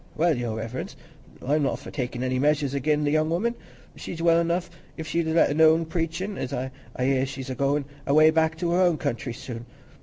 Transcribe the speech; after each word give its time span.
"Well, 0.15 0.35
Your 0.35 0.55
Reverence, 0.57 0.95
I'm 1.45 1.61
not 1.61 1.77
for 1.77 1.91
takin' 1.91 2.23
any 2.23 2.39
measures 2.39 2.73
again' 2.73 3.03
the 3.03 3.11
young 3.11 3.29
woman. 3.29 3.53
She's 3.95 4.19
well 4.19 4.41
enough 4.41 4.71
if 4.97 5.05
she'd 5.05 5.27
let 5.27 5.51
alone 5.51 5.85
preachin'; 5.85 6.39
an' 6.39 6.71
I 6.95 7.03
hear 7.05 7.21
as 7.21 7.29
she's 7.29 7.51
a 7.51 7.53
goin' 7.55 7.85
away 8.07 8.31
back 8.31 8.57
to 8.57 8.71
her 8.71 8.81
own 8.81 8.97
country 8.97 9.33
soon. 9.33 9.67